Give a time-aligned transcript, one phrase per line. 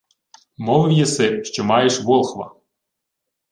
[0.57, 2.55] —Мовив єси, що маєш волхва.